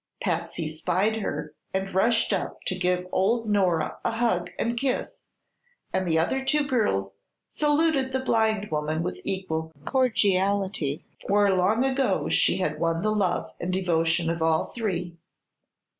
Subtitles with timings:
[0.19, 5.25] Patsy spied her and rushed up to give old Nora a hug and kiss,
[5.93, 7.13] and the other two girls
[7.47, 13.51] saluted the blind woman with equal cordiality, for long ago she had won the love
[13.59, 15.17] and devotion of all three.